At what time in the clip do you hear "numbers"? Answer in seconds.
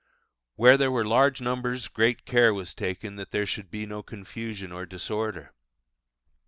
1.41-1.87